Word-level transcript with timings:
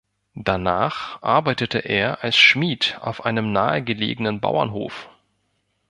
Danach 0.33 1.21
arbeitete 1.21 1.77
er 1.77 2.23
als 2.23 2.35
Schmied 2.35 2.97
auf 3.01 3.23
einem 3.23 3.51
nahegelegenen 3.51 4.39
Bauernhof. 4.41 5.09